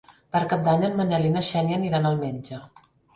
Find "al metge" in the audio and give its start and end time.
2.13-2.59